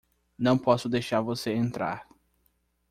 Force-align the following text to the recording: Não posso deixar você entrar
Não 0.35 0.57
posso 0.57 0.89
deixar 0.89 1.21
você 1.21 1.53
entrar 1.53 2.07